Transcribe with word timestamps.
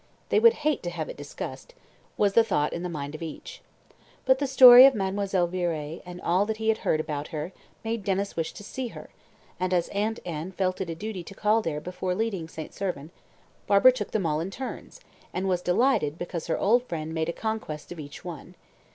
"They 0.29 0.39
would 0.39 0.53
hate 0.65 0.81
to 0.81 0.89
have 0.89 1.09
it 1.09 1.15
discussed," 1.15 1.75
was 2.17 2.33
the 2.33 2.43
thought 2.43 2.73
in 2.73 2.81
the 2.81 2.89
mind 2.89 3.13
of 3.13 3.21
each. 3.21 3.61
But 4.25 4.39
the 4.39 4.47
story 4.47 4.87
of 4.87 4.95
Mademoiselle 4.95 5.47
Viré, 5.47 6.01
and 6.07 6.19
all 6.21 6.43
that 6.47 6.57
he 6.57 6.69
had 6.69 6.79
heard 6.79 6.99
about 6.99 7.27
her, 7.27 7.51
made 7.83 8.03
Denys 8.03 8.35
wish 8.35 8.51
to 8.53 8.63
see 8.63 8.87
her, 8.87 9.11
and 9.59 9.75
as 9.75 9.89
Aunt 9.89 10.19
Anne 10.25 10.53
felt 10.53 10.81
it 10.81 10.89
a 10.89 10.95
duty 10.95 11.23
to 11.25 11.35
call 11.35 11.61
there 11.61 11.79
before 11.79 12.15
leaving 12.15 12.47
St. 12.47 12.73
Servan, 12.73 13.11
Barbara 13.67 13.91
took 13.91 14.09
them 14.09 14.25
all 14.25 14.39
in 14.39 14.49
turns, 14.49 15.01
and 15.35 15.47
was 15.47 15.61
delighted 15.61 16.17
because 16.17 16.47
her 16.47 16.57
old 16.57 16.81
friend 16.85 17.13
made 17.13 17.29
a 17.29 17.31
conquest 17.31 17.91
of 17.91 17.99
each 17.99 18.25
one. 18.25 18.55